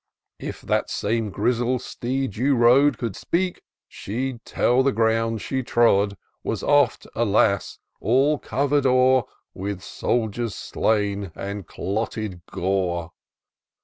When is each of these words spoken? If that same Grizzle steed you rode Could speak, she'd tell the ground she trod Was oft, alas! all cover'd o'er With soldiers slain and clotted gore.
If 0.39 0.61
that 0.61 0.89
same 0.89 1.29
Grizzle 1.29 1.77
steed 1.77 2.35
you 2.35 2.55
rode 2.55 2.97
Could 2.97 3.15
speak, 3.15 3.61
she'd 3.87 4.43
tell 4.43 4.81
the 4.81 4.91
ground 4.91 5.41
she 5.43 5.61
trod 5.61 6.17
Was 6.43 6.63
oft, 6.63 7.05
alas! 7.13 7.77
all 7.99 8.39
cover'd 8.39 8.87
o'er 8.87 9.25
With 9.53 9.83
soldiers 9.83 10.55
slain 10.55 11.31
and 11.35 11.67
clotted 11.67 12.41
gore. 12.47 13.11